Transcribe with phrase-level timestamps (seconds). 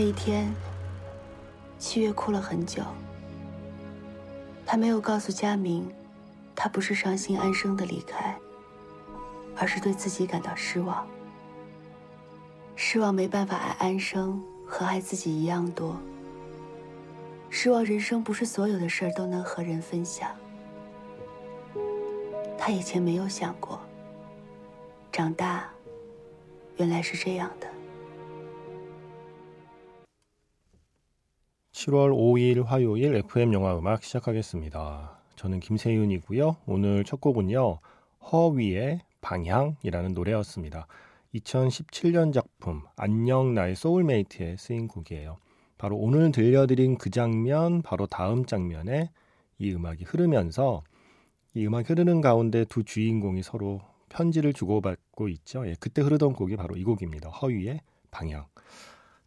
[0.00, 0.54] 那一天，
[1.76, 2.84] 七月哭了很久。
[4.64, 5.92] 他没有告诉佳明，
[6.54, 8.38] 他不是伤心安生的离开，
[9.56, 11.04] 而是对自己感到失望。
[12.76, 15.96] 失望没办法爱安生和爱自己一样多。
[17.50, 20.30] 失望人生不是所有的事儿都能和人分享。
[22.56, 23.80] 他以前没有想过，
[25.10, 25.68] 长大
[26.76, 27.66] 原来是这样的。
[31.88, 35.18] 7월 5일 화요일 FM 영화 음악 시작하겠습니다.
[35.36, 36.56] 저는 김세윤이고요.
[36.66, 37.78] 오늘 첫 곡은요.
[38.30, 40.86] 허위의 방향이라는 노래였습니다.
[41.34, 45.38] 2017년 작품 안녕 나의 소울메이트에 쓰인 곡이에요.
[45.78, 49.10] 바로 오늘 들려드린 그 장면 바로 다음 장면에
[49.58, 50.82] 이 음악이 흐르면서
[51.54, 53.80] 이 음악 흐르는 가운데 두 주인공이 서로
[54.10, 55.66] 편지를 주고받고 있죠.
[55.66, 57.30] 예, 그때 흐르던 곡이 바로 이 곡입니다.
[57.30, 57.80] 허위의
[58.10, 58.46] 방향.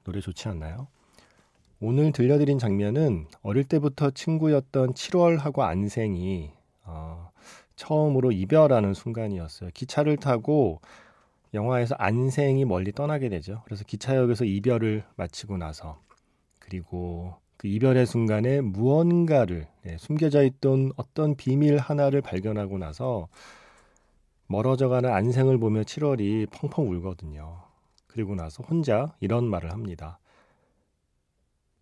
[0.03, 0.87] 노래 좋지 않나요?
[1.83, 6.51] 오늘 들려드린 장면은 어릴 때부터 친구였던 7월하고 안생이
[6.83, 7.31] 어,
[7.75, 9.71] 처음으로 이별하는 순간이었어요.
[9.73, 10.79] 기차를 타고
[11.55, 13.63] 영화에서 안생이 멀리 떠나게 되죠.
[13.65, 15.99] 그래서 기차역에서 이별을 마치고 나서
[16.59, 23.27] 그리고 그 이별의 순간에 무언가를 네, 숨겨져 있던 어떤 비밀 하나를 발견하고 나서
[24.45, 27.63] 멀어져가는 안생을 보며 7월이 펑펑 울거든요.
[28.05, 30.19] 그리고 나서 혼자 이런 말을 합니다.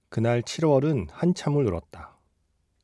[0.09, 2.17] 그날 7월은 한참을 울었다.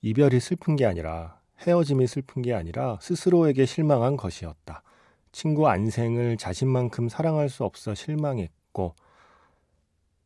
[0.02, 4.84] 이별이 슬픈 게 아니라 헤어짐이 슬픈 게 아니라 스스로에게 실망한 것이었다.
[5.32, 8.96] 친구 안생을 자신만큼 사랑할 수 없어 실망했고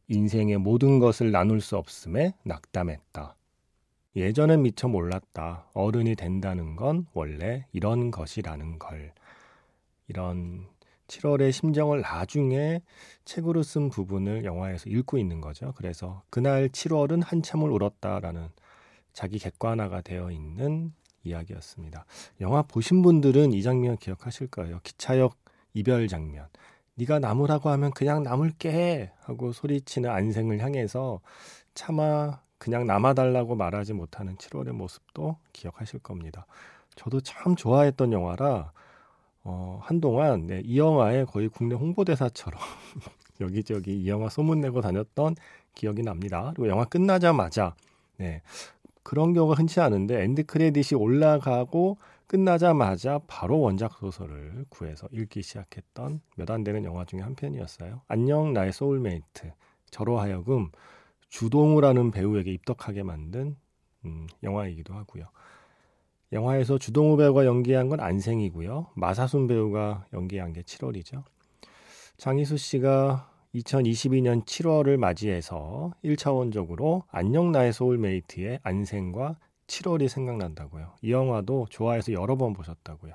[0.09, 3.35] 인생의 모든 것을 나눌 수 없음에 낙담했다.
[4.15, 5.67] 예전엔 미처 몰랐다.
[5.73, 9.13] 어른이 된다는 건 원래 이런 것이라는 걸.
[10.07, 10.67] 이런
[11.09, 12.81] 7월의 심정을 나중에
[13.25, 15.73] 책으로 쓴 부분을 영화에서 읽고 있는 거죠.
[15.75, 18.49] 그래서 그날 7월은 한참을 울었다라는
[19.11, 22.05] 자기 객관화가 되어 있는 이야기였습니다.
[22.39, 24.79] 영화 보신 분들은 이 장면 기억하실 거예요.
[24.83, 25.35] 기차역
[25.73, 26.47] 이별 장면.
[26.95, 31.21] 네가 남으라고 하면 그냥 남을게 하고 소리치는 안생을 향해서
[31.73, 36.45] 차마 그냥 남아달라고 말하지 못하는 7월의 모습도 기억하실 겁니다.
[36.95, 38.71] 저도 참 좋아했던 영화라
[39.43, 42.59] 어, 한동안 네, 이 영화의 거의 국내 홍보대사처럼
[43.41, 45.35] 여기저기 이 영화 소문내고 다녔던
[45.75, 46.51] 기억이 납니다.
[46.55, 47.75] 그리고 영화 끝나자마자
[48.17, 48.41] 네,
[49.03, 56.49] 그런 경우가 흔치 않은데 end credit이 올라가고 끝나자마자 바로 원작 소설을 구해서 읽기 시작했던 몇
[56.51, 58.01] 안 되는 영화 중에 한 편이었어요.
[58.07, 59.51] 안녕 나의 소울메이트.
[59.89, 60.69] 저로 하여금
[61.29, 63.55] 주동우라는 배우에게 입덕하게 만든
[64.05, 65.25] 음, 영화이기도 하고요.
[66.31, 68.87] 영화에서 주동우 배우가 연기한 건 안생이고요.
[68.95, 71.23] 마사순 배우가 연기한 게 7월이죠.
[72.17, 79.37] 장희수 씨가 2022년 7월을 맞이해서 1차원적으로 안녕 나의 소울메이트의 안생과
[79.67, 80.93] 7월이 생각난다고요.
[81.01, 83.13] 이 영화도 좋아해서 여러 번 보셨다고요.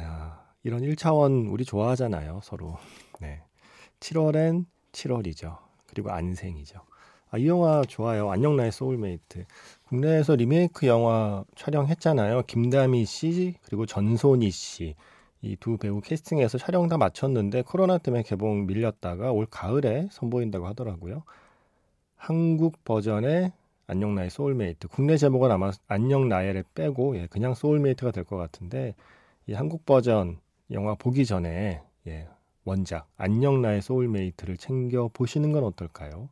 [0.00, 2.78] 야, 이런 1차원 우리 좋아하잖아요, 서로.
[3.20, 3.42] 네.
[4.00, 5.58] 7월엔 7월이죠.
[5.86, 6.80] 그리고 안생이죠.
[7.32, 8.30] 아, 이 영화 좋아요.
[8.30, 9.46] 안녕 나의 소울메이트.
[9.88, 12.42] 국내에서 리메이크 영화 촬영했잖아요.
[12.46, 14.94] 김다미 씨 그리고 전소니 씨.
[15.44, 21.24] 이 두 배우 캐스팅해서 촬영 다 마쳤는데 코로나 때문에 개봉 밀렸다가 올 가을에 선보인다고 하더라고요.
[22.16, 23.52] 한국 버전의
[23.88, 24.88] 안녕 나의 소울메이트.
[24.88, 28.94] 국내 제목은 아마 안녕 나의를 빼고 예, 그냥 soulmate가 될 것 같은데
[29.46, 30.38] 이 한국 버전
[30.70, 32.28] 영화 보기 전에 예,
[32.64, 36.28] 원작 안녕 나의 soulmate를 챙겨 보시는 건 어떨까요?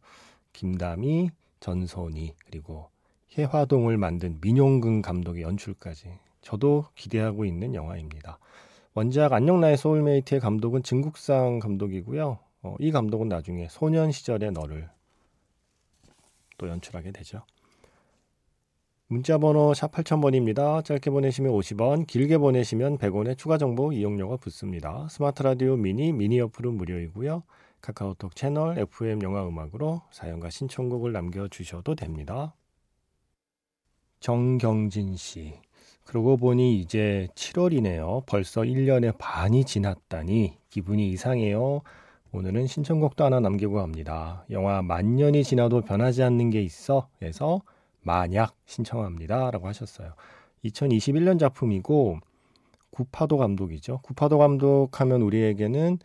[0.53, 1.31] 김다미,
[1.61, 2.89] 전소니 그리고
[3.37, 8.39] 혜화동을 만든 민용근 감독의 연출까지 저도 기대하고 있는 영화입니다.
[8.95, 12.39] 원작 안녕 나의 soulmate의 감독은 증국상 감독이고요.
[12.63, 14.89] 어, 이 감독은 나중에 소년 시절의 너를
[16.59, 17.43] 또 연출하게 되죠.
[19.07, 20.85] 문자 번호 샵 8000번입니다.
[20.85, 25.09] 짧게 보내시면 50원, 길게 보내시면 100원의 추가 정보 이용료가 붙습니다.
[25.11, 27.43] 스마트 라디오 미니, 미니 어플은 무료이고요.
[27.81, 32.55] 카카오톡 채널 FM 영화 음악으로 사연과 신청곡을 남겨주셔도 됩니다.
[34.21, 35.55] 정경진 씨.
[36.05, 38.27] 그러고 보니 이제 7월이네요.
[38.27, 41.83] 벌써 1년의 반이 지났다니 기분이 이상해요.
[42.33, 44.45] 오늘은 신청곡도 하나 남기고 갑니다.
[44.51, 47.09] 영화 만년이 지나도 변하지 않는 게 있어.
[47.23, 47.63] 에서
[48.03, 49.51] 만약 신청합니다.
[49.51, 50.15] 라고 하셨어요.
[50.65, 52.19] 2021년 작품이고
[52.91, 54.01] 구파도 감독이죠.
[54.03, 55.99] 구파도 감독 하면 우리에게는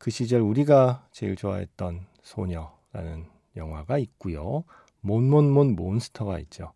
[0.00, 4.64] 그 시절 우리가 제일 좋아했던 소녀라는 영화가 있고요.
[5.02, 6.72] 몬몬몬 몬스터가 있죠.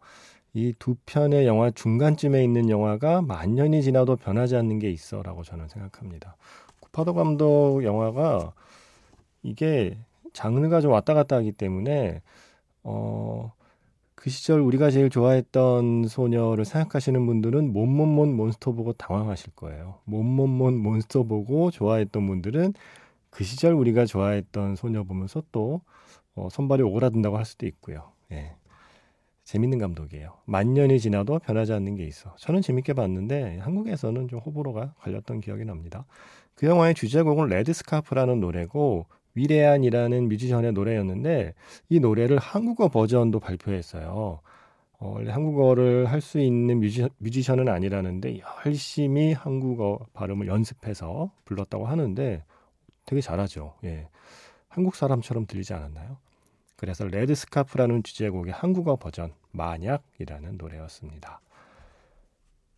[0.52, 5.68] 이 두 편의 영화 중간쯤에 있는 영화가 만 년이 지나도 변하지 않는 게 있어라고 저는
[5.68, 6.36] 생각합니다.
[6.80, 8.52] 구파도 감독 영화가
[9.42, 9.96] 이게
[10.34, 12.20] 장르가 좀 왔다 갔다 하기 때문에
[12.82, 13.54] 어,
[14.14, 20.00] 그 시절 우리가 제일 좋아했던 소녀를 생각하시는 분들은 몸몸몬 몬스터 보고 당황하실 거예요.
[20.04, 22.74] 몸몸몬 몬스터 보고 좋아했던 분들은
[23.34, 25.80] 그 시절 우리가 좋아했던 소녀 보면서 또
[26.36, 28.12] 어, 손발이 오그라든다고 할 수도 있고요.
[28.30, 28.54] 예.
[29.42, 30.34] 재밌는 감독이에요.
[30.46, 32.34] 만 년이 지나도 변하지 않는 게 있어.
[32.36, 36.06] 저는 재밌게 봤는데 한국에서는 좀 호불호가 갈렸던 기억이 납니다.
[36.54, 41.54] 그 영화의 주제곡은 Red Scarf라는 노래고 웨이리안이라는 뮤지션의 노래였는데
[41.88, 44.40] 이 노래를 한국어 버전도 발표했어요.
[45.00, 52.44] 어, 원래 한국어를 할 수 있는 뮤지, 뮤지션은 아니라는데 열심히 한국어 발음을 연습해서 불렀다고 하는데
[53.04, 53.74] 되게 잘하죠.
[53.84, 54.08] 예.
[54.68, 56.18] 한국 사람처럼 들리지 않았나요?
[56.76, 61.40] 그래서 Red Scarf라는 주제곡의 한국어 버전 만약이라는 노래였습니다.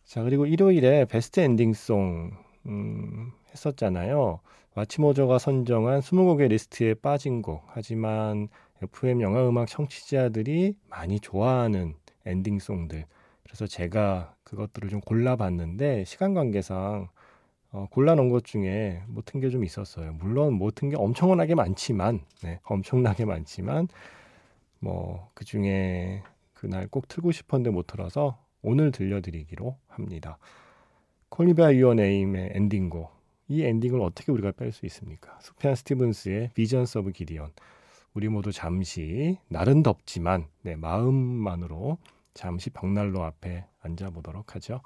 [0.05, 2.31] 자 그리고 일요일에 베스트 ending song
[2.67, 4.39] 음, 했었잖아요.
[4.75, 7.63] 마치모저가 선정한 20곡의 리스트에 빠진 곡.
[7.67, 8.47] 하지만
[8.83, 13.05] FM 영화 음악 청취자들이 많이 좋아하는 ending song들.
[13.43, 17.09] 그래서 제가 그것들을 좀 골라봤는데 시간 관계상
[17.71, 20.13] 어, 골라놓은 것 중에 못튼 게 좀 있었어요.
[20.13, 23.87] 물론 못튼 게 엄청나게 많지만, 네, 엄청나게 많지만,
[24.79, 26.23] 뭐, 그 중에
[26.53, 30.37] 그날 꼭 틀고 싶었는데 못 틀어서 오늘 들려드리기로 합니다.
[31.29, 33.15] 콜리바 유어네임의 엔딩곡.
[33.49, 35.37] 이 엔딩을 어떻게 우리가 뺄 수 있습니까?
[35.41, 37.51] 수프얀 스티븐스의 Visions of Gideon.
[38.13, 41.97] 우리 모두 잠시 날은 덥지만 네, 마음만으로
[42.33, 44.81] 잠시 벽난로 앞에 앉아 보도록 하죠.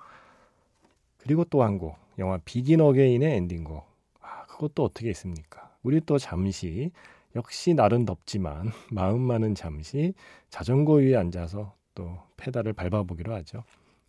[1.21, 3.85] 그리고 또 한 곡, 영화 Begin Again의 엔딩곡.
[4.21, 5.72] 아, 그것도 어떻게 잊습니까?
[5.83, 6.91] 우리 또 잠시
[7.35, 10.13] 역시 날은 덥지만 마음만은 잠시
[10.50, 13.63] 자전거 위에 앉아서 또 페달을 밟아보기로 하죠.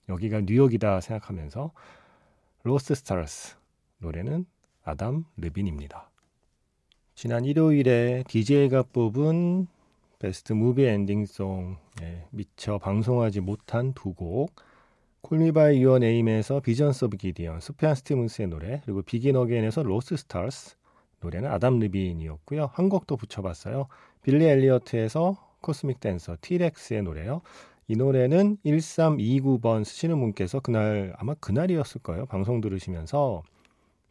[0.09, 1.71] 여기가 뉴욕이다 생각하면서
[2.65, 3.57] Lost Stars
[3.99, 4.47] 노래는
[4.83, 6.11] 아담 르빈입니다.
[7.15, 9.67] 지난 일요일에 DJ가 뽑은
[10.19, 14.55] 베스트 movie ending song 예, 미처 방송하지 못한 두 곡
[15.23, 20.17] Call Me by Your Name에서 Visions of Gideon 수프얀 스티븐스의 노래 그리고 Begin Again에서 Lost
[20.17, 20.75] Stars
[21.21, 22.71] 노래는 아담 르빈이었고요.
[22.73, 23.87] 한 곡도 붙여봤어요.
[24.23, 26.59] 빌리 엘리어트에서 Cosmic Dancer T.
[26.59, 27.41] Rex의 노래요.
[27.87, 32.27] 이 노래는 1329번 쓰시는 분께서 그날 아마 그날이었을 거예요.
[32.27, 33.45] 방송 들으시면서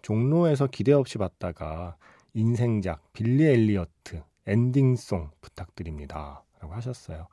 [0.01, 1.97] 종로에서 기대 없이 봤다가
[2.33, 6.43] 인생작 빌리 엘리어트 ending song 부탁드립니다.
[6.61, 7.27] 라고 하셨어요.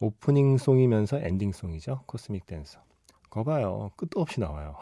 [0.00, 2.02] opening song이면서 ending song이죠.
[2.06, 2.80] Cosmic Dancer.
[3.30, 3.90] 거 봐요.
[3.96, 4.76] 끝도 없이 나와요.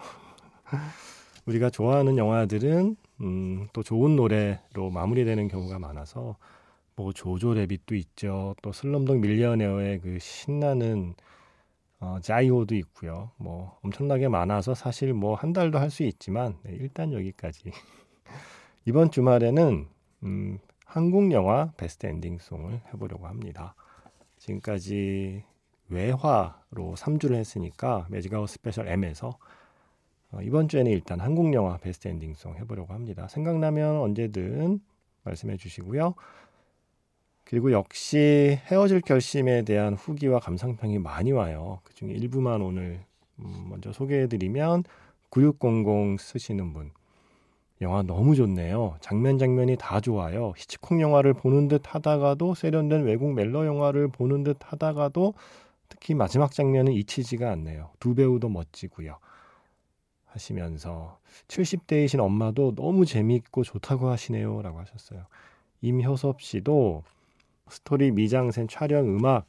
[1.47, 6.37] 우리가 좋아하는 영화들은 음, 또 좋은 노래로 마무리되는 경우가 많아서
[6.97, 8.55] 뭐 Jojo Rabbit도 있죠.
[8.63, 11.15] 또 Slumdog Millionaire의 그 신나는
[12.01, 13.33] 어, Jai Ho도 있고요.
[13.39, 17.73] 뭐 엄청나게 많아서 사실 뭐 한 달도 할 수 있지만 네, 일단 여기까지.
[18.87, 19.89] 이번 주말에는
[20.25, 23.75] 음, 한국 영화 베스트 ending song을 해보려고 합니다.
[24.49, 25.45] 지금까지
[25.89, 29.39] 외화로 3주를 했으니까 Magic Hour Special M에서
[30.31, 33.29] 어, 이번 주에는 일단 한국 영화 베스트 ending song 해보려고 합니다.
[33.29, 34.81] 생각나면 언제든
[35.25, 36.15] 말씀해 주시고요.
[37.45, 41.81] 그리고 역시 헤어질 결심에 대한 후기와 감상평이 많이 와요.
[41.83, 43.01] 그 중에 일부만 오늘
[43.39, 44.85] 음, 먼저 소개해드리면
[45.31, 46.91] 9600 쓰시는 분.
[47.81, 48.97] 영화 너무 좋네요.
[49.01, 50.53] 장면 장면이 다 좋아요.
[50.57, 55.35] 히치콕 영화를 보는 듯 하다가도 세련된 외국 멜로 영화를 보는 듯 하다가도
[55.89, 57.91] 특히 마지막 장면은 잊히지가 않네요.
[58.01, 59.19] 두 배우도 멋지고요.
[60.27, 61.19] 하시면서
[61.49, 64.61] 70대이신 엄마도 너무 재미있고 좋다고 하시네요.
[64.63, 65.27] 라고 하셨어요.
[65.81, 67.05] 임효섭 씨도
[67.69, 69.47] 스토리 미장센 촬영 음악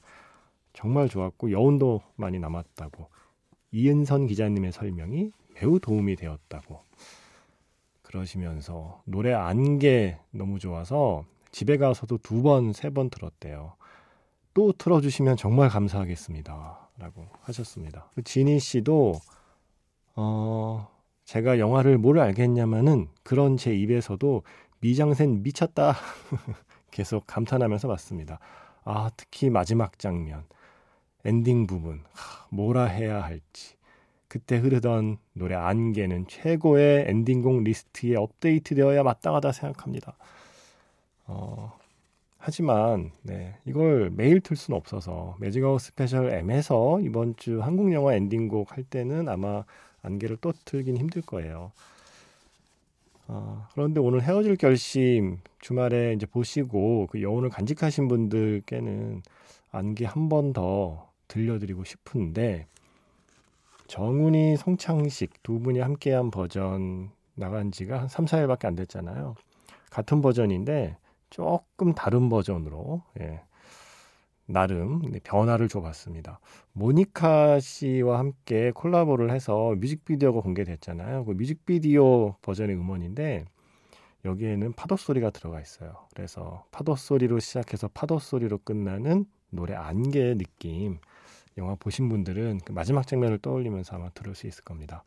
[0.73, 3.09] 정말 좋았고 여운도 많이 남았다고
[3.71, 6.83] 이은선 기자님의 설명이 매우 도움이 되었다고
[8.09, 13.75] 그러시면서 노래 안개 너무 좋아서 집에 가서도 두 번, 세 번 들었대요.
[14.55, 16.89] 또 틀어주시면 정말 감사하겠습니다.
[16.97, 18.09] 라고 하셨습니다.
[18.15, 19.13] 그 지니 씨도,
[20.15, 20.89] 어,
[21.25, 24.43] 제가 영화를 뭘 알겠냐마는 그런 제 입에서도
[24.81, 25.95] 미장센 미쳤다.
[26.91, 28.39] 계속 감탄하면서 봤습니다.
[28.83, 30.45] 아, 특히 마지막 장면,
[31.25, 33.75] 엔딩 부분, 하, 뭐라 해야 할지.
[34.29, 40.15] 그때 흐르던 노래 안개는 최고의 엔딩곡 리스트에 업데이트되어야 마땅하다 생각합니다.
[41.27, 41.77] 어,
[42.37, 48.13] 하지만 네, 이걸 매일 틀 수는 없어서 Magic Hour Special M에서 이번 주 한국 영화
[48.15, 49.65] 엔딩곡 할 때는 아마
[50.03, 51.71] 안개를 또 틀긴 힘들 거예요.
[53.27, 59.21] 어, 그런데 오늘 헤어질 결심 주말에 이제 보시고 그 여운을 간직하신 분들께는
[59.71, 62.65] 안개 한 번 더 들려드리고 싶은데
[63.89, 69.33] 정훈이 송창식 두 분이 함께한 버전 나간 지가 한 3, 4일밖에 안 됐잖아요.
[69.89, 70.95] 같은 버전인데
[71.31, 73.41] 조금 다른 버전으로 예,
[74.45, 76.39] 나름 변화를 줘봤습니다.
[76.73, 81.25] 모니카 씨와 함께 콜라보를 해서 뮤직비디오가 공개됐잖아요.
[81.25, 83.45] 그 뮤직비디오 버전의 음원인데
[84.23, 85.95] 여기에는 파도 소리가 들어가 있어요.
[86.13, 90.99] 그래서 파도 소리로 시작해서 파도 소리로 끝나는 노래 안개 느낌.
[91.59, 95.03] 영화 보신 분들은 그 마지막 장면을 떠올리면서 아마 들을 수 있을 겁니다.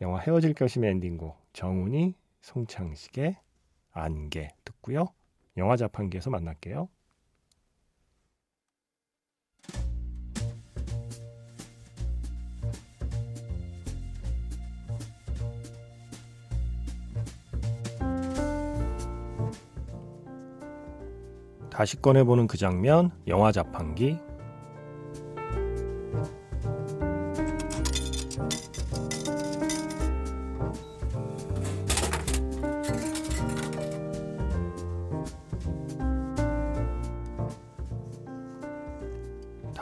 [0.00, 3.36] 영화 헤어질 결심의 엔딩곡 정훈이 송창식의
[3.90, 5.08] 안개 듣고요.
[5.56, 6.88] 영화 자판기에서 만날게요.
[21.70, 24.27] 다시 꺼내보는 그 장면, 영화 자판기.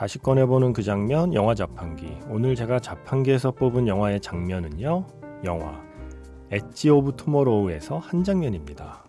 [0.07, 2.17] 다시 꺼내보는 그 장면, 영화 자판기.
[2.29, 5.05] 오늘 제가 자판기에서 뽑은 영화의 장면은요,
[5.43, 5.83] 영화
[6.49, 9.03] 엣지 오브 투모로우에서 한 장면입니다.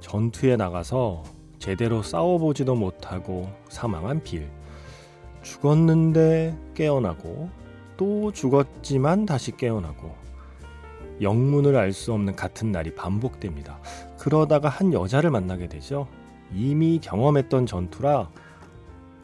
[0.00, 1.24] 전투에 나가서
[1.58, 4.48] 제대로 싸워보지도 못하고 사망한 빌.
[5.42, 7.50] 죽었는데 깨어나고
[7.98, 10.14] 또 죽었지만 다시 깨어나고
[11.20, 13.80] 영문을 알 수 없는 같은 날이 반복됩니다.
[14.18, 16.08] 그러다가 한 여자를 만나게 되죠.
[16.54, 18.30] 이미 경험했던 전투라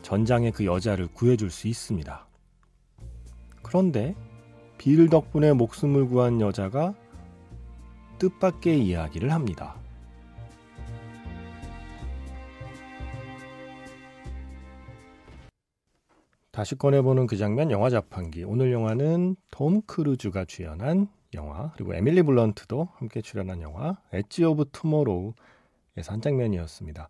[0.03, 2.27] 전장에 그 여자를 구해줄 수 있습니다.
[3.63, 4.15] 그런데
[4.79, 6.95] 빌 덕분에 목숨을 구한 여자가
[8.19, 9.77] 뜻밖의 이야기를 합니다.
[16.51, 18.43] 다시 꺼내보는 그 장면 영화 자판기.
[18.43, 25.35] 오늘 영화는 톰 크루즈가 주연한 영화 그리고 에밀리 블런트도 함께 출연한 영화 엣지 오브 투모로우
[25.99, 27.09] 에서 한 장면이었습니다.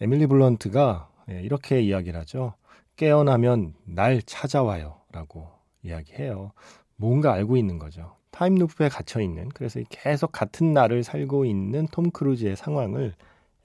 [0.00, 2.54] 에밀리 블런트가 예, 이렇게 이야기를 하죠.
[2.96, 5.48] 깨어나면 날 찾아와요 라고
[5.82, 6.52] 이야기해요.
[6.96, 8.16] 뭔가 알고 있는 거죠.
[8.30, 13.14] 타임루프에 갇혀 있는 그래서 계속 같은 날을 살고 있는 톰 크루즈의 상황을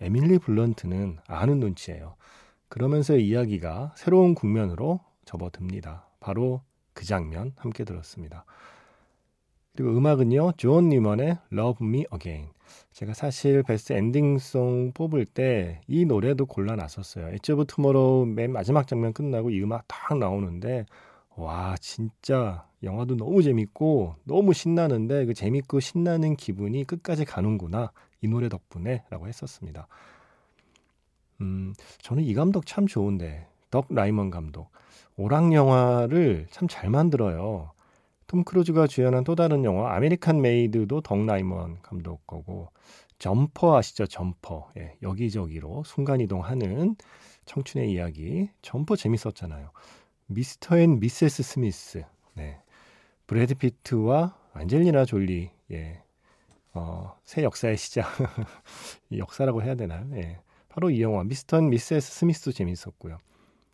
[0.02, 2.16] 에밀리 블런트는 아는 눈치예요.
[2.68, 6.06] 그러면서 이야기가 새로운 국면으로 접어듭니다.
[6.20, 6.62] 바로
[6.94, 8.44] 그 장면 함께 들었습니다.
[9.76, 12.50] 그리고 음악은요, 존 뉴먼의 Love Me Again.
[12.94, 17.30] 제가 사실 베스트 엔딩송 뽑을 때 이 노래도 골라놨었어요.
[17.36, 20.86] 엣지 오브 투모로우 맨 마지막 장면 끝나고 이 음악 딱 나오는데
[21.36, 28.50] 와 진짜 영화도 너무 재밌고 너무 신나는데 그 재밌고 신나는 기분이 끝까지 가는구나 이 노래
[28.50, 29.88] 덕분에 라고 했었습니다.
[31.42, 34.70] 음 저는 이 감독 참 좋은데 덕 라이먼 감독
[35.18, 37.72] 오락 영화를 참 잘 만들어요.
[38.28, 42.70] 톰 크루즈가 주연한 또 다른 영화 아메리칸 메이드도 덕 라이먼 감독 거고
[43.20, 44.06] 점퍼 아시죠?
[44.06, 44.72] 점퍼.
[44.78, 46.96] 예, 여기저기로 순간 이동하는
[47.46, 48.50] 청춘의 이야기.
[48.62, 49.72] 점퍼 재밌었잖아요.
[50.28, 52.04] 미스터 앤 미세스 스미스.
[52.34, 52.60] 네.
[53.26, 55.50] 브래드 피트와 안젤리나 졸리.
[55.72, 56.02] 예.
[56.74, 58.08] 어, 새 역사의 시작.
[59.18, 60.06] 역사라고 해야 되나요?
[60.16, 60.40] 예.
[60.70, 63.18] 바로 이 영화 미스터 앤 미세스 스미스도 재밌었고요.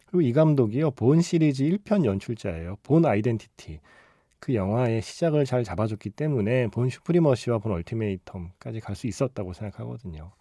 [0.06, 0.92] 그리고 이 감독이요.
[0.92, 2.78] 본 시리즈 1편 연출자예요.
[2.84, 3.80] 본 아이덴티티.
[4.44, 10.34] 그 영화의 시작을 잘 잡아줬기 때문에 본 슈프리머시와 본 얼티메이텀까지 갈 수 있었다고 생각하거든요.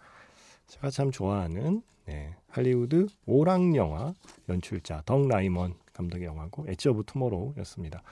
[0.66, 4.12] 제가 참 좋아하는 네, 할리우드 오락 영화
[4.48, 8.02] 연출자 덕 라이먼 감독의 영화고 엣지 오브 투모로우였습니다.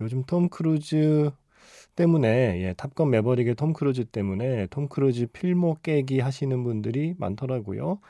[0.00, 1.30] 요즘 톰 크루즈
[1.94, 8.00] 때문에 예, 탑건 매버릭의 톰 크루즈 때문에 톰 크루즈 필모 깨기 하시는 분들이 많더라고요.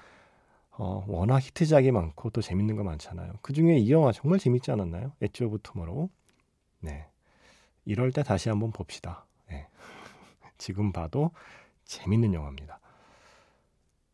[0.78, 3.34] 어, 워낙 히트작이 많고 또 재밌는 거 많잖아요.
[3.42, 5.12] 그 중에 이 영화 정말 재밌지 않았나요?
[5.20, 6.08] 엣지 오브 투모로우.
[6.80, 7.06] 네.
[7.86, 9.24] 이럴 때 다시 한번 봅시다.
[9.48, 9.66] 네.
[10.58, 11.30] 지금 봐도
[11.86, 12.80] 재밌는 영화입니다.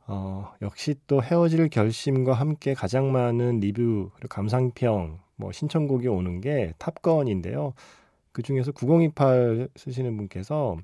[0.07, 6.75] 어, 역시 또 헤어질 결심과 함께 가장 많은 리뷰, 그리고 감상평, 뭐 신청곡이 오는 게
[6.79, 7.75] 탑건인데요.
[8.33, 10.77] 그 중에서 9028 쓰시는 분께서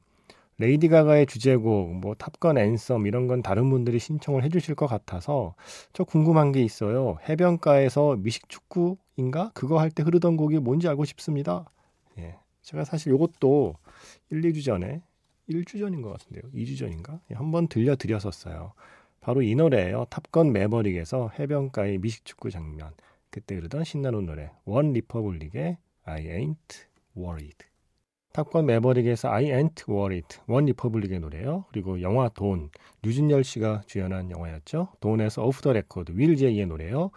[0.59, 5.54] 레이디 가가의 주제곡, 뭐 탑건 Anthem 이런 건 다른 분들이 신청을 해주실 것 같아서
[5.92, 7.18] 저 궁금한 게 있어요.
[7.28, 11.66] 해변가에서 미식 축구인가 그거 할 때 흐르던 곡이 뭔지 알고 싶습니다.
[12.18, 12.37] 예,
[12.69, 13.77] 제가 사실 이것도
[14.29, 15.01] 1, 2주 전에
[15.49, 16.43] 1주 전인 것 같은데요.
[16.53, 18.75] 2주 전인가 예, 한번 들려드렸었어요.
[19.23, 20.05] 바로 이 노래예요.
[20.11, 22.93] 탑건 매버릭에서 해변가의 미식 축구 장면.
[23.31, 27.57] 그때 흐르던 신나는 노래 원 리퍼블릭의 I Ain't Worried.
[28.35, 31.65] 탑건 매버릭에서 I Ain't Worried, 원 리퍼블릭의 노래요.
[31.71, 32.69] 그리고 영화 돈,
[33.01, 34.89] 류준열 씨가 주연한 영화였죠.
[35.01, 37.13] 돈에서 Off the Record, 윌 제이의 노래요.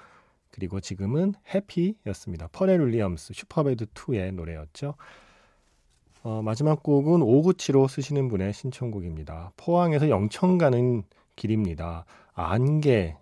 [0.49, 2.47] 그리고 지금은 Happy였습니다.
[2.53, 4.95] 퍼렐 윌리엄스, 슈퍼배드 2의 노래였죠.
[6.23, 9.53] 어, 마지막 곡은 오구치로 쓰시는 분의 신청곡입니다.
[9.57, 11.03] 포항에서 영천 가는
[11.35, 12.05] 길입니다.
[12.33, 13.15] 안개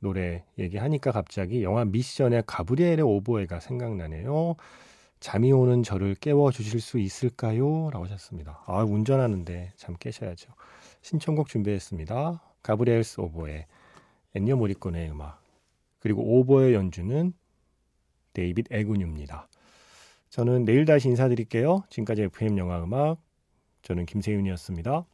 [0.00, 4.56] 노래 얘기하니까 갑자기 영화 미션의 가브리엘의 오보에가 생각나네요.
[5.20, 7.90] 잠이 오는 저를 깨워 주실 수 있을까요?
[7.92, 8.64] 라고 하셨습니다.
[8.66, 10.50] 아, 운전하는데 잠 깨셔야죠.
[11.02, 12.42] 신청곡 준비했습니다.
[12.64, 13.66] Gabriel's Oboe
[14.34, 15.40] 엔니어 모리콘의 음악
[16.00, 17.32] 그리고 오보의 연주는
[18.32, 19.46] 데이빗 에군입니다.
[20.32, 21.84] 저는 내일 다시 인사드릴게요.
[21.90, 23.20] 지금까지 FM 영화 음악
[23.82, 25.04] 저는 김세윤이었습니다.